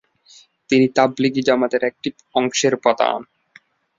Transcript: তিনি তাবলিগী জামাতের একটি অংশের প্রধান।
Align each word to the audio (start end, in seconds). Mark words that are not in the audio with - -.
তিনি 0.69 0.85
তাবলিগী 0.95 1.41
জামাতের 1.41 1.83
একটি 1.83 2.09
অংশের 2.35 2.73
প্রধান। 2.83 3.19